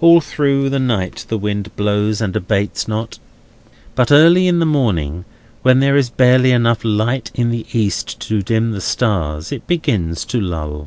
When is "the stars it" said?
8.70-9.66